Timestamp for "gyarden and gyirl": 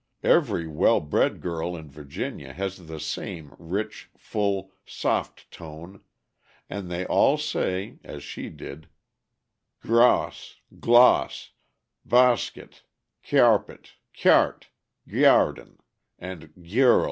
15.07-16.99